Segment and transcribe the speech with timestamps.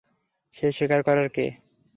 [0.53, 1.45] সে স্বীকার করার কে?